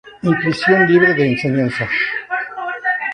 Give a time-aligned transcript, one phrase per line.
[0.27, 1.85] Institución libre de enseñanza.